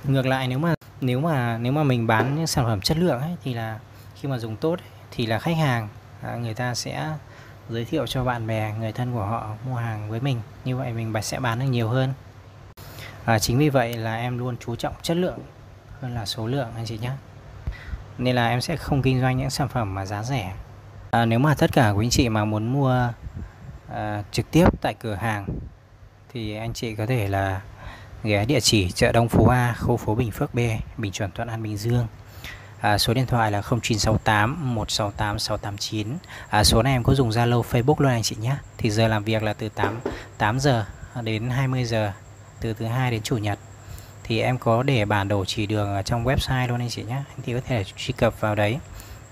Ngược 0.03 0.25
lại 0.25 0.47
nếu 0.47 0.59
mà 0.59 0.73
nếu 1.01 1.19
mà 1.19 1.57
nếu 1.57 1.71
mà 1.71 1.83
mình 1.83 2.07
bán 2.07 2.35
những 2.35 2.47
sản 2.47 2.65
phẩm 2.65 2.81
chất 2.81 2.97
lượng 2.97 3.21
ấy, 3.21 3.35
thì 3.43 3.53
là 3.53 3.79
khi 4.15 4.29
mà 4.29 4.37
dùng 4.37 4.55
tốt 4.55 4.79
ấy, 4.79 4.89
thì 5.11 5.25
là 5.25 5.39
khách 5.39 5.57
hàng 5.57 5.87
à, 6.21 6.35
người 6.35 6.53
ta 6.53 6.75
sẽ 6.75 7.09
giới 7.69 7.85
thiệu 7.85 8.07
cho 8.07 8.23
bạn 8.23 8.47
bè 8.47 8.73
người 8.79 8.91
thân 8.91 9.13
của 9.13 9.25
họ 9.25 9.47
mua 9.67 9.75
hàng 9.75 10.09
với 10.09 10.19
mình. 10.19 10.41
Như 10.65 10.77
vậy 10.77 10.93
mình 10.93 11.13
sẽ 11.21 11.39
bán 11.39 11.59
được 11.59 11.65
nhiều 11.65 11.89
hơn 11.89 12.13
à, 13.25 13.39
chính 13.39 13.57
vì 13.57 13.69
vậy 13.69 13.93
là 13.93 14.15
em 14.15 14.37
luôn 14.37 14.55
chú 14.59 14.75
trọng 14.75 14.93
chất 15.01 15.17
lượng 15.17 15.39
hơn 16.01 16.15
là 16.15 16.25
số 16.25 16.47
lượng 16.47 16.67
anh 16.75 16.85
chị 16.85 16.97
nhé 16.97 17.11
nên 18.17 18.35
là 18.35 18.49
em 18.49 18.61
sẽ 18.61 18.77
không 18.77 19.01
kinh 19.01 19.21
doanh 19.21 19.37
những 19.37 19.49
sản 19.49 19.67
phẩm 19.67 19.95
mà 19.95 20.05
giá 20.05 20.23
rẻ 20.23 20.53
à, 21.11 21.25
nếu 21.25 21.39
mà 21.39 21.55
tất 21.55 21.71
cả 21.73 21.89
quý 21.89 22.05
anh 22.05 22.09
chị 22.09 22.29
mà 22.29 22.45
muốn 22.45 22.73
mua 22.73 23.11
à, 23.93 24.23
trực 24.31 24.51
tiếp 24.51 24.81
tại 24.81 24.93
cửa 24.93 25.15
hàng 25.15 25.45
thì 26.33 26.55
anh 26.55 26.73
chị 26.73 26.95
có 26.95 27.05
thể 27.05 27.27
là 27.27 27.61
ghé 28.23 28.45
địa 28.45 28.59
chỉ 28.59 28.91
chợ 28.91 29.11
Đông 29.11 29.29
Phú 29.29 29.47
A, 29.47 29.75
khu 29.79 29.97
phố 29.97 30.15
Bình 30.15 30.31
Phước 30.31 30.53
B, 30.53 30.59
Bình 30.97 31.11
Chuẩn 31.11 31.31
Thuận 31.31 31.47
An 31.47 31.63
Bình 31.63 31.77
Dương. 31.77 32.07
À, 32.79 32.97
số 32.97 33.13
điện 33.13 33.25
thoại 33.25 33.51
là 33.51 33.61
0968 33.61 34.75
168 34.75 35.39
689. 35.39 36.07
À, 36.49 36.63
số 36.63 36.83
này 36.83 36.93
em 36.93 37.03
có 37.03 37.13
dùng 37.13 37.29
Zalo, 37.29 37.61
Facebook 37.61 37.95
luôn 37.97 38.11
anh 38.11 38.23
chị 38.23 38.35
nhé. 38.41 38.55
Thì 38.77 38.91
giờ 38.91 39.07
làm 39.07 39.23
việc 39.23 39.43
là 39.43 39.53
từ 39.53 39.69
8 39.69 39.99
8 40.37 40.59
giờ 40.59 40.85
đến 41.23 41.49
20 41.49 41.85
giờ, 41.85 42.11
từ 42.59 42.73
thứ 42.73 42.85
hai 42.85 43.11
đến 43.11 43.21
chủ 43.21 43.37
nhật. 43.37 43.59
Thì 44.23 44.39
em 44.39 44.57
có 44.57 44.83
để 44.83 45.05
bản 45.05 45.27
đồ 45.27 45.45
chỉ 45.45 45.65
đường 45.65 45.95
ở 45.95 46.01
trong 46.01 46.25
website 46.25 46.67
luôn 46.67 46.79
anh 46.79 46.89
chị 46.89 47.03
nhé. 47.03 47.15
Anh 47.15 47.41
chị 47.45 47.53
có 47.53 47.59
thể 47.67 47.83
truy 47.83 48.13
cập 48.17 48.41
vào 48.41 48.55
đấy 48.55 48.77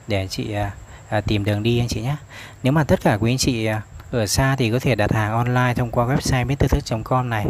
để 0.07 0.27
chị 0.27 0.53
à, 0.53 0.71
à, 1.09 1.21
tìm 1.21 1.43
đường 1.43 1.63
đi 1.63 1.79
anh 1.79 1.87
chị 1.87 2.01
nhé 2.01 2.15
nếu 2.63 2.73
mà 2.73 2.83
tất 2.83 3.01
cả 3.01 3.17
quý 3.21 3.31
anh 3.31 3.37
chị 3.37 3.65
à, 3.65 3.81
ở 4.11 4.25
xa 4.25 4.55
thì 4.55 4.71
có 4.71 4.79
thể 4.79 4.95
đặt 4.95 5.13
hàng 5.13 5.31
online 5.31 5.73
thông 5.75 5.91
qua 5.91 6.05
website 6.05 6.45
mrtthức.com 6.45 7.29
này. 7.29 7.45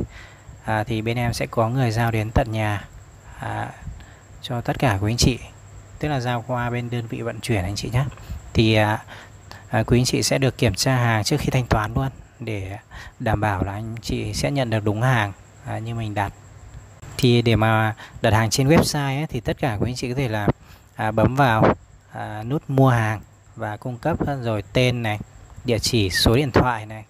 À, 0.64 0.84
thì 0.84 1.02
bên 1.02 1.18
em 1.18 1.34
sẽ 1.34 1.46
có 1.46 1.70
người 1.70 1.92
giao 1.92 2.12
đến 2.12 2.32
tận 2.32 2.52
nhà 2.52 2.86
à, 3.40 3.70
cho 4.42 4.62
tất 4.62 4.80
cả 4.80 4.98
quý 5.02 5.12
anh 5.12 5.18
chị. 5.18 5.40
Tức 6.00 6.10
là 6.10 6.20
giao 6.20 6.44
qua 6.48 6.70
bên 6.70 6.90
đơn 6.90 7.08
vị 7.08 7.22
vận 7.22 7.40
chuyển 7.40 7.64
anh 7.64 7.76
chị 7.76 7.90
nhé 7.94 8.06
thì 8.54 8.74
à, 8.74 9.04
à, 9.70 9.84
quý 9.84 10.00
anh 10.00 10.06
chị 10.06 10.24
sẽ 10.24 10.38
được 10.38 10.58
kiểm 10.58 10.74
tra 10.74 10.96
hàng 10.96 11.24
trước 11.24 11.38
khi 11.40 11.50
thanh 11.52 11.66
toán 11.66 11.94
luôn 11.94 12.10
để 12.40 12.78
đảm 13.20 13.42
bảo 13.42 13.64
là 13.64 13.72
anh 13.72 13.96
chị 14.02 14.34
sẽ 14.34 14.52
nhận 14.52 14.70
được 14.70 14.84
đúng 14.84 15.02
hàng 15.02 15.32
à, 15.66 15.80
như 15.80 15.96
mình 15.96 16.14
đặt. 16.14 16.34
Thì 17.18 17.42
để 17.42 17.56
mà 17.56 17.96
đặt 18.22 18.34
hàng 18.34 18.50
trên 18.50 18.68
website 18.68 19.20
ấy, 19.20 19.28
thì 19.28 19.40
tất 19.40 19.58
cả 19.58 19.78
quý 19.80 19.90
anh 19.90 19.96
chị 19.96 20.10
có 20.10 20.16
thể 20.16 20.28
là 20.28 20.48
à, 20.96 21.12
bấm 21.12 21.36
vào 21.36 21.76
à, 22.12 22.44
nút 22.44 22.64
mua 22.68 22.90
hàng 22.90 23.22
và 23.56 23.78
cung 23.78 23.98
cấp 23.98 24.18
rồi 24.42 24.64
tên 24.74 25.04
này 25.04 25.20
địa 25.66 25.80
chỉ 25.80 26.10
số 26.10 26.36
điện 26.36 26.52
thoại 26.52 26.86
này. 26.86 27.06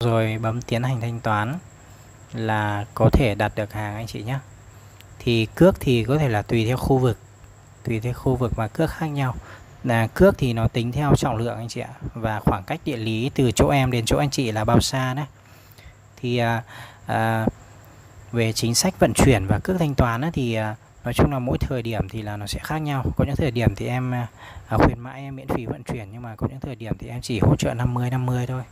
Rồi 0.00 0.38
bấm 0.38 0.62
tiến 0.62 0.82
hành 0.82 1.00
thanh 1.00 1.20
toán 1.20 1.58
là 2.32 2.84
có 2.94 3.10
thể 3.12 3.34
đặt 3.34 3.52
được 3.54 3.72
hàng 3.72 3.94
anh 3.94 4.06
chị 4.06 4.22
nhé 4.22 4.38
thì 5.18 5.46
cước 5.54 5.80
thì 5.80 6.04
có 6.04 6.18
thể 6.18 6.28
là 6.28 6.42
tùy 6.42 6.66
theo 6.66 6.76
khu 6.76 6.98
vực 6.98 7.18
tùy 7.84 8.00
theo 8.00 8.12
khu 8.12 8.36
vực 8.36 8.52
mà 8.56 8.68
cước 8.68 8.90
khác 8.90 9.06
nhau. 9.06 9.34
Là 9.84 10.06
cước 10.06 10.38
thì 10.38 10.52
nó 10.52 10.68
tính 10.68 10.92
theo 10.92 11.16
trọng 11.16 11.36
lượng 11.36 11.56
anh 11.56 11.68
chị 11.68 11.80
ạ 11.80 11.88
và 12.14 12.40
khoảng 12.40 12.62
cách 12.62 12.80
địa 12.84 12.96
lý 12.96 13.30
từ 13.34 13.52
chỗ 13.52 13.68
em 13.68 13.90
đến 13.90 14.04
chỗ 14.06 14.18
anh 14.18 14.30
chị 14.30 14.52
là 14.52 14.64
bao 14.64 14.80
xa 14.80 15.14
đấy. 15.14 15.26
Thì 16.16 16.38
à, 16.38 16.62
à, 17.06 17.46
về 18.36 18.52
chính 18.52 18.74
sách 18.74 19.00
vận 19.00 19.12
chuyển 19.14 19.46
và 19.46 19.58
cước 19.58 19.78
thanh 19.78 19.94
toán 19.94 20.22
thì 20.32 20.54
à, 20.54 20.76
nói 21.04 21.14
chung 21.14 21.32
là 21.32 21.38
mỗi 21.38 21.58
thời 21.58 21.82
điểm 21.82 22.08
thì 22.08 22.22
là 22.22 22.36
nó 22.36 22.46
sẽ 22.46 22.60
khác 22.62 22.78
nhau. 22.78 23.04
Có 23.16 23.24
những 23.24 23.36
thời 23.36 23.50
điểm 23.50 23.74
thì 23.74 23.86
em 23.86 24.14
à, 24.14 24.26
à, 24.68 24.76
khuyến 24.76 24.98
mãi 24.98 25.20
em 25.20 25.36
miễn 25.36 25.48
phí 25.48 25.66
vận 25.66 25.82
chuyển 25.82 26.08
nhưng 26.12 26.22
mà 26.22 26.36
có 26.36 26.46
những 26.50 26.60
thời 26.60 26.74
điểm 26.74 26.92
thì 26.98 27.08
em 27.08 27.20
chỉ 27.20 27.40
hỗ 27.40 27.56
trợ 27.56 27.74
50 27.74 28.10
50 28.10 28.46
thôi. 28.46 28.62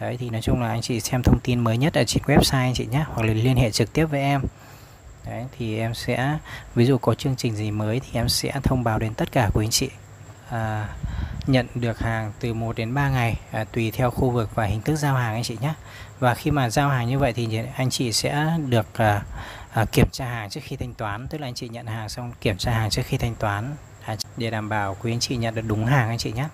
Đấy 0.00 0.16
thì 0.20 0.30
nói 0.30 0.40
chung 0.40 0.60
là 0.62 0.68
anh 0.68 0.80
chị 0.80 1.00
xem 1.00 1.22
thông 1.22 1.40
tin 1.40 1.60
mới 1.60 1.78
nhất 1.78 1.94
ở 1.94 2.04
trên 2.04 2.22
website 2.26 2.58
anh 2.58 2.74
chị 2.74 2.86
nhé 2.86 3.04
hoặc 3.06 3.26
là 3.26 3.32
liên 3.32 3.56
hệ 3.56 3.70
trực 3.70 3.92
tiếp 3.92 4.04
với 4.04 4.20
em. 4.20 4.42
Đấy 5.26 5.44
thì 5.58 5.78
em 5.78 5.94
sẽ 5.94 6.38
ví 6.74 6.84
dụ 6.84 6.98
có 6.98 7.14
chương 7.14 7.36
trình 7.36 7.54
gì 7.54 7.70
mới 7.70 8.00
thì 8.00 8.08
em 8.12 8.28
sẽ 8.28 8.52
thông 8.62 8.84
báo 8.84 8.98
đến 8.98 9.14
tất 9.14 9.32
cả 9.32 9.50
của 9.54 9.60
anh 9.60 9.70
chị. 9.70 9.88
À, 10.50 10.88
nhận 11.50 11.66
được 11.74 11.98
hàng 11.98 12.32
từ 12.40 12.54
1 12.54 12.76
đến 12.76 12.94
3 12.94 13.10
ngày 13.10 13.38
à, 13.50 13.64
tùy 13.64 13.90
theo 13.90 14.10
khu 14.10 14.30
vực 14.30 14.54
và 14.54 14.64
hình 14.64 14.82
thức 14.82 14.96
giao 14.96 15.14
hàng 15.14 15.34
anh 15.34 15.42
chị 15.42 15.56
nhé. 15.60 15.74
Và 16.18 16.34
khi 16.34 16.50
mà 16.50 16.70
giao 16.70 16.88
hàng 16.88 17.08
như 17.08 17.18
vậy 17.18 17.32
thì 17.32 17.60
anh 17.76 17.90
chị 17.90 18.12
sẽ 18.12 18.58
được 18.68 18.86
à, 18.94 19.22
à, 19.72 19.84
kiểm 19.84 20.08
tra 20.12 20.24
hàng 20.24 20.50
trước 20.50 20.60
khi 20.64 20.76
thanh 20.76 20.94
toán. 20.94 21.28
Tức 21.28 21.40
là 21.40 21.46
anh 21.46 21.54
chị 21.54 21.68
nhận 21.68 21.86
hàng 21.86 22.08
xong 22.08 22.32
kiểm 22.40 22.56
tra 22.56 22.72
hàng 22.72 22.90
trước 22.90 23.02
khi 23.04 23.16
thanh 23.16 23.34
toán 23.34 23.76
à, 24.04 24.16
để 24.36 24.50
đảm 24.50 24.68
bảo 24.68 24.96
quý 25.02 25.12
anh 25.12 25.20
chị 25.20 25.36
nhận 25.36 25.54
được 25.54 25.64
đúng 25.66 25.86
hàng 25.86 26.08
anh 26.08 26.18
chị 26.18 26.32
nhé. 26.32 26.48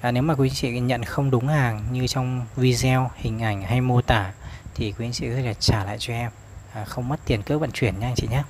À, 0.00 0.10
nếu 0.10 0.22
mà 0.22 0.34
quý 0.34 0.48
anh 0.48 0.54
chị 0.54 0.80
nhận 0.80 1.04
không 1.04 1.30
đúng 1.30 1.48
hàng 1.48 1.84
như 1.92 2.06
trong 2.06 2.46
video 2.56 3.10
hình 3.16 3.42
ảnh 3.42 3.62
hay 3.62 3.80
mô 3.80 4.02
tả 4.02 4.32
thì 4.74 4.92
quý 4.98 5.06
anh 5.06 5.12
chị 5.12 5.28
có 5.28 5.36
thể 5.36 5.54
trả 5.54 5.84
lại 5.84 5.96
cho 6.00 6.12
em. 6.12 6.30
À, 6.74 6.84
không 6.84 7.08
mất 7.08 7.16
tiền 7.24 7.42
cước 7.42 7.60
vận 7.60 7.70
chuyển 7.70 8.00
nha 8.00 8.06
anh 8.06 8.14
chị 8.14 8.28
nhé. 8.30 8.42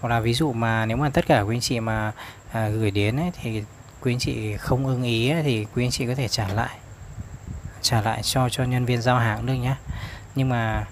Hoặc 0.00 0.08
là 0.08 0.20
ví 0.20 0.34
dụ 0.34 0.52
mà 0.52 0.86
nếu 0.86 0.96
mà 0.96 1.10
tất 1.10 1.26
cả 1.26 1.40
quý 1.40 1.56
anh 1.56 1.60
chị 1.60 1.80
mà 1.80 2.12
à, 2.52 2.68
gửi 2.68 2.90
đến 2.90 3.16
ấy, 3.16 3.30
thì 3.42 3.62
quý 4.02 4.12
anh 4.12 4.18
chị 4.18 4.56
không 4.56 4.86
ưng 4.86 5.02
ý 5.02 5.32
thì 5.42 5.66
quý 5.74 5.84
anh 5.84 5.90
chị 5.90 6.06
có 6.06 6.14
thể 6.14 6.28
trả 6.28 6.48
lại. 6.48 6.78
Trả 7.82 8.00
lại 8.00 8.22
cho 8.22 8.48
cho 8.48 8.64
nhân 8.64 8.84
viên 8.84 9.02
giao 9.02 9.18
hàng 9.18 9.46
được 9.46 9.54
nhé 9.54 9.74
nhưng 10.34 10.48
mà 10.48 10.86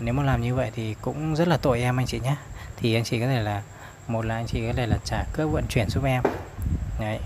nếu 0.00 0.14
mà 0.14 0.22
làm 0.22 0.42
như 0.42 0.54
vậy 0.54 0.70
thì 0.74 0.94
cũng 1.00 1.36
rất 1.36 1.48
là 1.48 1.56
tội 1.56 1.80
em 1.80 2.00
anh 2.00 2.06
chị 2.06 2.20
nhé 2.20 2.36
thì 2.76 2.94
anh 2.94 3.04
chị 3.04 3.20
có 3.20 3.26
thể 3.26 3.40
là 3.40 3.62
một 4.06 4.24
là 4.24 4.34
anh 4.34 4.46
chị 4.46 4.66
có 4.66 4.72
thể 4.76 4.86
là 4.86 4.96
trả 5.04 5.24
cước 5.32 5.50
vận 5.50 5.64
chuyển 5.68 5.88
giúp 5.88 6.04
em. 6.04 6.22
Đấy. 7.00 7.18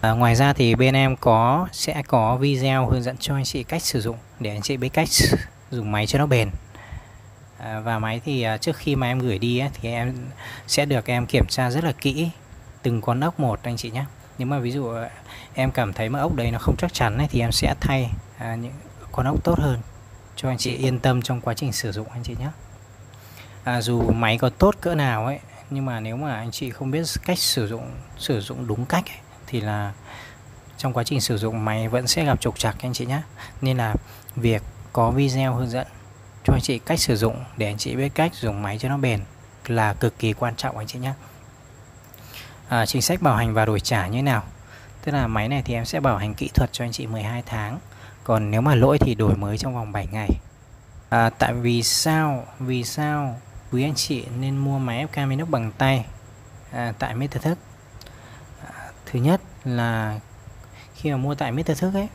À, 0.00 0.10
ngoài 0.10 0.34
ra 0.34 0.52
thì 0.52 0.74
bên 0.74 0.94
em 0.94 1.16
có 1.16 1.68
sẽ 1.72 2.02
có 2.08 2.36
video 2.36 2.86
hướng 2.86 3.02
dẫn 3.02 3.16
cho 3.16 3.34
anh 3.34 3.44
chị 3.44 3.62
cách 3.64 3.82
sử 3.82 4.00
dụng 4.00 4.16
để 4.40 4.50
anh 4.50 4.62
chị 4.62 4.76
biết 4.76 4.88
cách 4.88 5.08
dùng 5.70 5.92
máy 5.92 6.06
cho 6.06 6.18
nó 6.18 6.26
bền. 6.26 6.50
À, 7.58 7.80
và 7.80 7.98
máy 7.98 8.20
thì 8.24 8.42
à, 8.42 8.56
trước 8.56 8.76
khi 8.76 8.96
mà 8.96 9.06
em 9.06 9.18
gửi 9.18 9.38
đi 9.38 9.58
ấy, 9.58 9.70
thì 9.74 9.88
em 9.88 10.14
sẽ 10.66 10.84
được 10.84 11.06
em 11.06 11.26
kiểm 11.26 11.46
tra 11.46 11.70
rất 11.70 11.84
là 11.84 11.92
kỹ 11.92 12.30
từng 12.82 13.00
con 13.00 13.20
ốc 13.20 13.40
một 13.40 13.60
anh 13.62 13.76
chị 13.76 13.90
nhé. 13.90 14.04
Nếu 14.38 14.48
mà 14.48 14.58
ví 14.58 14.70
dụ 14.70 14.86
ờ, 14.86 15.08
em 15.54 15.70
cảm 15.70 15.92
thấy 15.92 16.08
mà 16.08 16.18
ốc 16.18 16.34
đấy 16.34 16.50
nó 16.50 16.58
không 16.58 16.76
chắc 16.78 16.94
chắn 16.94 17.18
ấy, 17.18 17.26
thì 17.30 17.40
em 17.40 17.52
sẽ 17.52 17.74
thay 17.80 18.10
à, 18.38 18.54
những 18.54 18.72
con 19.12 19.26
ốc 19.26 19.44
tốt 19.44 19.58
hơn 19.58 19.80
cho 20.36 20.48
anh 20.48 20.58
chị 20.58 20.76
yên 20.76 20.98
tâm 20.98 21.22
trong 21.22 21.40
quá 21.40 21.54
trình 21.54 21.72
sử 21.72 21.92
dụng 21.92 22.08
anh 22.10 22.22
chị 22.22 22.36
nhé. 22.40 22.48
À, 23.64 23.80
dù 23.80 24.10
máy 24.10 24.38
có 24.38 24.48
tốt 24.48 24.74
cỡ 24.80 24.94
nào 24.94 25.26
ấy 25.26 25.38
nhưng 25.70 25.86
mà 25.86 26.00
nếu 26.00 26.16
mà 26.16 26.36
anh 26.36 26.50
chị 26.50 26.70
không 26.70 26.90
biết 26.90 27.02
cách 27.24 27.38
sử 27.38 27.68
dụng 27.68 27.90
sử 28.18 28.40
dụng 28.40 28.66
đúng 28.66 28.84
cách 28.84 29.04
ấy, 29.06 29.18
thì 29.46 29.60
là 29.60 29.92
trong 30.78 30.92
quá 30.92 31.04
trình 31.04 31.20
sử 31.20 31.38
dụng 31.38 31.64
máy 31.64 31.88
vẫn 31.88 32.06
sẽ 32.06 32.24
gặp 32.24 32.40
trục 32.40 32.58
trặc 32.58 32.76
anh 32.82 32.92
chị 32.92 33.06
nhé. 33.06 33.22
Nên 33.60 33.76
là 33.76 33.94
việc 34.36 34.62
có 34.92 35.10
video 35.10 35.54
hướng 35.54 35.70
dẫn 35.70 35.86
cho 36.44 36.52
anh 36.52 36.60
chị 36.62 36.78
cách 36.78 37.00
sử 37.00 37.16
dụng 37.16 37.44
để 37.56 37.66
anh 37.66 37.78
chị 37.78 37.96
biết 37.96 38.08
cách 38.14 38.34
dùng 38.34 38.62
máy 38.62 38.78
cho 38.78 38.88
nó 38.88 38.96
bền 38.96 39.20
là 39.66 39.94
cực 39.94 40.18
kỳ 40.18 40.32
quan 40.32 40.56
trọng 40.56 40.78
anh 40.78 40.86
chị 40.86 40.98
nhé 40.98 41.12
à, 42.72 42.86
chính 42.86 43.02
sách 43.02 43.22
bảo 43.22 43.36
hành 43.36 43.54
và 43.54 43.64
đổi 43.64 43.80
trả 43.80 44.06
như 44.06 44.18
thế 44.18 44.22
nào? 44.22 44.42
Tức 45.04 45.12
là 45.12 45.26
máy 45.26 45.48
này 45.48 45.62
thì 45.64 45.74
em 45.74 45.84
sẽ 45.84 46.00
bảo 46.00 46.16
hành 46.16 46.34
kỹ 46.34 46.50
thuật 46.54 46.72
cho 46.72 46.84
anh 46.84 46.92
chị 46.92 47.06
12 47.06 47.42
tháng. 47.46 47.78
Còn 48.24 48.50
nếu 48.50 48.60
mà 48.60 48.74
lỗi 48.74 48.98
thì 48.98 49.14
đổi 49.14 49.36
mới 49.36 49.58
trong 49.58 49.74
vòng 49.74 49.92
7 49.92 50.06
ngày. 50.12 50.30
À, 51.08 51.30
tại 51.30 51.54
vì 51.54 51.82
sao? 51.82 52.46
Vì 52.58 52.84
sao 52.84 53.40
quý 53.72 53.82
anh 53.82 53.94
chị 53.94 54.24
nên 54.40 54.58
mua 54.58 54.78
máy 54.78 55.06
FK 55.12 55.28
Minux 55.28 55.48
bằng 55.48 55.72
tay? 55.78 56.04
À, 56.72 56.92
tại 56.98 57.14
Mr. 57.14 57.42
Thức. 57.42 57.58
À, 58.64 58.90
thứ 59.06 59.18
nhất 59.18 59.40
là 59.64 60.20
khi 60.94 61.10
mà 61.10 61.16
mua 61.16 61.34
tại 61.34 61.52
Mr. 61.52 61.78
Thức 61.78 61.94
ấy 61.94 62.08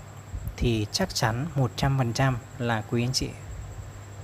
thì 0.58 0.88
chắc 0.92 1.16
chắn 1.16 1.46
100% 1.78 2.34
là 2.60 2.84
quý 2.92 3.04
anh 3.04 3.14
chị 3.14 3.30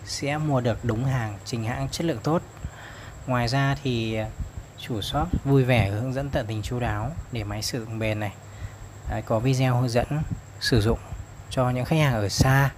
sẽ 0.05 0.37
mua 0.37 0.61
được 0.61 0.85
đúng 0.85 1.05
hàng 1.05 1.37
trình 1.45 1.63
hãng 1.63 1.89
chất 1.89 2.05
lượng 2.05 2.19
tốt. 2.23 2.41
Ngoài 3.27 3.47
ra 3.47 3.75
thì 3.83 4.17
chủ 4.87 5.01
shop 5.01 5.27
vui 5.43 5.63
vẻ 5.63 5.89
hướng 5.89 6.13
dẫn 6.13 6.29
tận 6.29 6.45
tình 6.47 6.61
chú 6.61 6.79
đáo 6.79 7.11
để 7.31 7.43
máy 7.43 7.61
sử 7.61 7.85
dụng 7.85 7.99
bền 7.99 8.19
này. 8.19 8.33
Đấy, 9.09 9.21
có 9.25 9.39
video 9.39 9.75
hướng 9.75 9.89
dẫn 9.89 10.05
sử 10.59 10.81
dụng 10.81 10.99
cho 11.49 11.69
những 11.69 11.85
khách 11.85 11.95
hàng 11.99 12.13
ở 12.13 12.29
xa. 12.29 12.71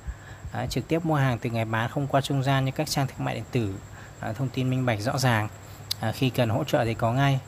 Đấy, 0.54 0.68
trực 0.70 0.88
tiếp 0.88 1.06
mua 1.06 1.16
hàng 1.16 1.38
từ 1.38 1.50
ngày 1.50 1.66
bán 1.66 1.90
không 1.90 2.08
qua 2.08 2.22
trung 2.22 2.44
gian 2.44 2.66
như 2.66 2.72
các 2.72 2.90
trang 2.90 3.08
thương 3.08 3.26
mại 3.26 3.36
điện 3.36 3.44
tử. 3.52 3.76
À, 4.20 4.34
thông 4.34 4.50
tin 4.50 4.70
minh 4.70 4.86
bạch 4.86 5.02
rõ 5.02 5.18
ràng. 5.18 5.48
À, 6.00 6.12
khi 6.12 6.30
cần 6.30 6.50
hỗ 6.50 6.64
trợ 6.64 6.86
thì 6.86 6.94
có 6.94 7.14
ngay. 7.14 7.40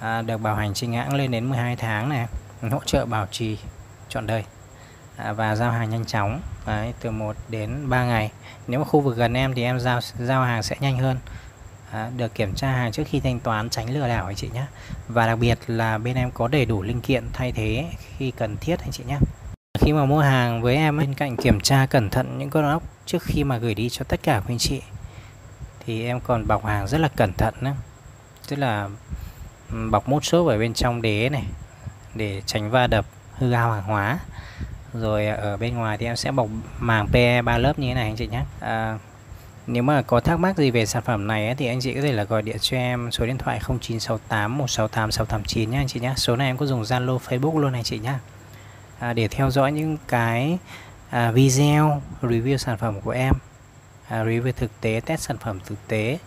À, 0.00 0.22
được 0.22 0.38
bảo 0.38 0.54
hành 0.54 0.74
chính 0.74 0.92
hãng 0.92 1.14
lên 1.14 1.30
đến 1.30 1.48
12 1.48 1.76
tháng 1.76 2.08
này. 2.08 2.26
Hỗ 2.70 2.80
trợ 2.86 3.06
bảo 3.06 3.26
trì 3.30 3.58
trọn 4.08 4.26
đời. 4.26 4.44
À, 5.16 5.32
và 5.32 5.56
giao 5.56 5.70
hàng 5.70 5.90
nhanh 5.90 6.04
chóng. 6.04 6.40
Đấy, 6.66 6.94
từ 7.00 7.10
1 7.10 7.36
đến 7.48 7.88
3 7.88 8.04
ngày. 8.04 8.30
Nếu 8.66 8.80
mà 8.80 8.84
khu 8.84 9.00
vực 9.00 9.16
gần 9.16 9.34
em 9.34 9.54
thì 9.54 9.62
em 9.62 9.80
giao 9.80 10.00
giao 10.18 10.44
hàng 10.44 10.62
sẽ 10.62 10.76
nhanh 10.80 10.98
hơn 10.98 11.18
à, 11.92 12.10
được 12.16 12.34
kiểm 12.34 12.54
tra 12.54 12.72
hàng 12.72 12.92
trước 12.92 13.02
khi 13.06 13.20
thanh 13.20 13.40
toán 13.40 13.70
tránh 13.70 13.90
lừa 13.90 14.08
đảo 14.08 14.26
anh 14.26 14.36
chị 14.36 14.48
nhé. 14.54 14.64
Và 15.08 15.26
đặc 15.26 15.38
biệt 15.38 15.58
là 15.66 15.98
bên 15.98 16.16
em 16.16 16.30
có 16.30 16.48
đầy 16.48 16.64
đủ 16.64 16.82
linh 16.82 17.00
kiện 17.00 17.24
thay 17.32 17.52
thế 17.52 17.86
khi 18.16 18.30
cần 18.30 18.56
thiết 18.56 18.80
anh 18.80 18.90
chị 18.92 19.04
nhé. 19.06 19.18
Khi 19.78 19.92
mà 19.92 20.04
mua 20.04 20.20
hàng 20.20 20.62
với 20.62 20.76
em 20.76 20.98
bên 20.98 21.14
cạnh 21.14 21.36
kiểm 21.36 21.60
tra 21.60 21.86
cẩn 21.86 22.10
thận 22.10 22.38
những 22.38 22.50
con 22.50 22.64
ốc 22.64 22.82
trước 23.06 23.22
khi 23.22 23.44
mà 23.44 23.58
gửi 23.58 23.74
đi 23.74 23.88
cho 23.88 24.04
tất 24.04 24.22
cả 24.22 24.40
quý 24.40 24.54
anh 24.54 24.58
chị 24.58 24.82
thì 25.86 26.04
em 26.04 26.20
còn 26.20 26.46
bọc 26.46 26.64
hàng 26.64 26.88
rất 26.88 26.98
là 26.98 27.08
cẩn 27.08 27.32
thận 27.32 27.54
nữa 27.60 27.74
tức 28.48 28.56
là 28.56 28.88
bọc 29.90 30.08
mút 30.08 30.24
xốp 30.24 30.46
ở 30.46 30.58
bên 30.58 30.74
trong 30.74 31.02
đế 31.02 31.28
này 31.28 31.44
để 32.14 32.42
tránh 32.46 32.70
va 32.70 32.86
đập 32.86 33.06
hư 33.32 33.52
hao 33.52 33.72
hàng 33.72 33.84
hóa. 33.84 34.18
Rồi 34.94 35.26
ở 35.26 35.56
bên 35.56 35.74
ngoài 35.74 35.98
thì 35.98 36.06
em 36.06 36.16
sẽ 36.16 36.30
bọc 36.30 36.48
màng 36.78 37.08
PE 37.12 37.42
3 37.42 37.58
lớp 37.58 37.78
như 37.78 37.88
thế 37.88 37.94
này 37.94 38.04
anh 38.04 38.16
chị 38.16 38.26
nhé. 38.26 38.42
À, 38.60 38.98
nếu 39.70 39.82
mà 39.82 40.02
có 40.02 40.20
thắc 40.20 40.40
mắc 40.40 40.56
gì 40.56 40.70
về 40.70 40.86
sản 40.86 41.02
phẩm 41.02 41.26
này 41.26 41.46
ấy, 41.46 41.54
thì 41.54 41.66
anh 41.66 41.80
chị 41.80 41.94
có 41.94 42.00
thể 42.00 42.12
là 42.12 42.24
gọi 42.24 42.42
điện 42.42 42.56
cho 42.60 42.76
em 42.76 43.10
số 43.12 43.26
điện 43.26 43.38
thoại 43.38 43.60
0968 43.80 44.58
168 44.58 45.10
689 45.10 45.70
nhé 45.70 45.78
anh 45.78 45.86
chị 45.86 46.00
nhé 46.00 46.12
số 46.16 46.36
này 46.36 46.46
em 46.46 46.56
có 46.56 46.66
dùng 46.66 46.82
Zalo 46.82 47.18
Facebook 47.18 47.58
luôn 47.58 47.72
anh 47.72 47.82
chị 47.82 47.98
nhé 47.98 48.14
à, 48.98 49.12
để 49.12 49.28
theo 49.28 49.50
dõi 49.50 49.72
những 49.72 49.96
cái 50.08 50.58
à, 51.10 51.30
video 51.30 52.02
review 52.22 52.56
sản 52.56 52.78
phẩm 52.78 53.00
của 53.00 53.10
em 53.10 53.34
à, 54.08 54.24
review 54.24 54.52
thực 54.52 54.80
tế 54.80 55.00
test 55.06 55.20
sản 55.20 55.38
phẩm 55.38 55.58
thực 55.66 55.88
tế 55.88 56.18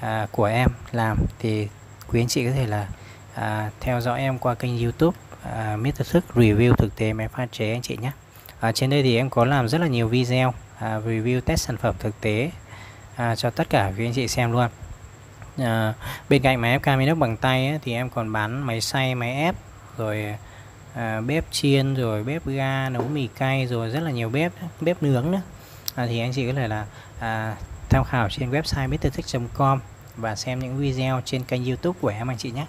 à, 0.00 0.26
của 0.30 0.44
em 0.44 0.70
làm 0.92 1.18
thì 1.38 1.68
quý 2.08 2.20
anh 2.20 2.28
chị 2.28 2.44
có 2.44 2.50
thể 2.50 2.66
là 2.66 2.88
à, 3.34 3.70
theo 3.80 4.00
dõi 4.00 4.20
em 4.20 4.38
qua 4.38 4.54
kênh 4.54 4.82
YouTube 4.82 5.18
à, 5.42 5.76
Mr. 5.76 6.10
Thức 6.10 6.24
review 6.34 6.74
thực 6.74 6.96
tế 6.96 7.12
máy 7.12 7.28
pha 7.28 7.46
chế 7.52 7.72
anh 7.72 7.82
chị 7.82 7.96
nhé 7.96 8.10
à, 8.60 8.72
trên 8.72 8.90
đây 8.90 9.02
thì 9.02 9.16
em 9.16 9.30
có 9.30 9.44
làm 9.44 9.68
rất 9.68 9.80
là 9.80 9.86
nhiều 9.86 10.08
video 10.08 10.54
à, 10.78 11.00
review 11.06 11.40
test 11.40 11.66
sản 11.66 11.76
phẩm 11.76 11.94
thực 11.98 12.20
tế 12.20 12.50
à, 13.16 13.36
cho 13.36 13.50
tất 13.50 13.70
cả 13.70 13.92
quý 13.98 14.06
anh 14.06 14.12
chị 14.12 14.28
xem 14.28 14.52
luôn. 14.52 14.68
À, 15.58 15.94
bên 16.28 16.42
cạnh 16.42 16.60
máy 16.60 16.70
ép 16.70 16.82
cam 16.82 16.98
inox 16.98 17.18
bằng 17.18 17.36
tay 17.36 17.68
ấy, 17.68 17.78
thì 17.82 17.92
em 17.92 18.10
còn 18.10 18.32
bán 18.32 18.66
máy 18.66 18.80
xay 18.80 19.14
máy 19.14 19.32
ép 19.32 19.54
rồi 19.96 20.36
à, 20.94 21.20
bếp 21.20 21.44
chiên 21.50 21.94
rồi 21.94 22.24
bếp 22.24 22.46
ga 22.46 22.88
nấu 22.88 23.02
mì 23.02 23.26
cay 23.26 23.66
rồi 23.66 23.90
rất 23.90 24.00
là 24.00 24.10
nhiều 24.10 24.28
bếp 24.28 24.52
bếp 24.80 25.02
nướng 25.02 25.30
nữa. 25.30 25.40
À, 25.94 26.06
thì 26.06 26.20
anh 26.20 26.32
chị 26.32 26.46
có 26.46 26.52
thể 26.52 26.68
là 26.68 26.86
à, 27.20 27.56
tham 27.88 28.04
khảo 28.04 28.28
trên 28.28 28.50
website 28.50 28.88
mrtech.com 28.88 29.80
và 30.16 30.36
xem 30.36 30.58
những 30.58 30.76
video 30.76 31.20
trên 31.24 31.44
kênh 31.44 31.64
youtube 31.64 31.98
của 32.00 32.08
em 32.08 32.30
anh 32.30 32.38
chị 32.38 32.50
nhé. 32.50 32.66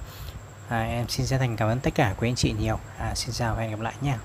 À, 0.69 0.81
em 0.83 1.07
xin 1.07 1.25
chân 1.25 1.39
thành 1.39 1.55
cảm 1.55 1.69
ơn 1.69 1.79
tất 1.79 1.95
cả 1.95 2.13
quý 2.19 2.29
anh 2.29 2.35
chị 2.35 2.53
nhiều. 2.59 2.79
À, 2.97 3.15
xin 3.15 3.33
chào 3.33 3.55
và 3.55 3.61
hẹn 3.61 3.71
gặp 3.71 3.79
lại 3.79 3.93
nha. 4.01 4.17